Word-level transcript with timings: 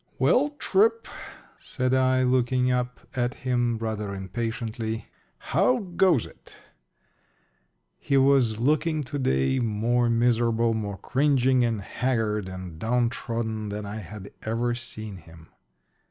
"Well, 0.17 0.49
Tripp," 0.57 1.07
said 1.59 1.93
I, 1.93 2.23
looking 2.23 2.71
up 2.71 3.01
at 3.15 3.35
him 3.35 3.77
rather 3.77 4.15
impatiently, 4.15 5.09
"how 5.37 5.77
goes 5.77 6.25
it?" 6.25 6.57
He 7.99 8.17
was 8.17 8.57
looking 8.59 9.03
to 9.03 9.19
day 9.19 9.59
more 9.59 10.09
miserable, 10.09 10.73
more 10.73 10.97
cringing 10.97 11.63
and 11.63 11.81
haggard 11.83 12.49
and 12.49 12.79
downtrodden 12.79 13.69
than 13.69 13.85
I 13.85 13.97
had 13.97 14.31
ever 14.41 14.73
seen 14.73 15.17
him. 15.17 15.49